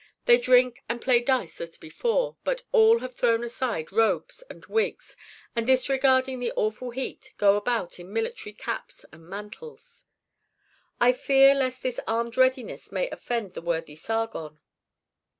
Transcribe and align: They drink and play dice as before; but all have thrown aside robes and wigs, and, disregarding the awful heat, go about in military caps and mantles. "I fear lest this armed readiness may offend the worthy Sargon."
They 0.25 0.39
drink 0.39 0.81
and 0.89 0.99
play 0.99 1.19
dice 1.21 1.61
as 1.61 1.77
before; 1.77 2.35
but 2.43 2.63
all 2.71 3.01
have 3.01 3.13
thrown 3.13 3.43
aside 3.43 3.91
robes 3.91 4.41
and 4.49 4.65
wigs, 4.65 5.15
and, 5.55 5.67
disregarding 5.67 6.39
the 6.39 6.51
awful 6.55 6.89
heat, 6.89 7.35
go 7.37 7.55
about 7.55 7.99
in 7.99 8.11
military 8.11 8.53
caps 8.53 9.05
and 9.11 9.29
mantles. 9.29 10.05
"I 10.99 11.13
fear 11.13 11.53
lest 11.53 11.83
this 11.83 11.99
armed 12.07 12.35
readiness 12.35 12.91
may 12.91 13.11
offend 13.11 13.53
the 13.53 13.61
worthy 13.61 13.95
Sargon." 13.95 14.59